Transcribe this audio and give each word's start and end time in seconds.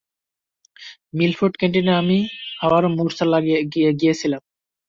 Milford 1.17 1.53
ক্যান্টিনে 1.57 1.93
আমি 2.01 2.17
আবারো 2.61 2.87
মূর্ছা 2.97 3.25
গিয়েছিলাম। 3.99 4.41